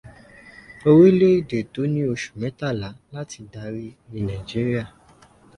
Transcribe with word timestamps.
Orílẹ̀èdè 0.89 1.59
tó 1.73 1.81
ní 1.93 2.01
oṣù 2.13 2.31
mẹ́tàlá 2.41 2.89
láti 3.13 3.39
dára 3.53 3.83
ni 4.11 4.19
Nàíjíríà. 4.27 4.83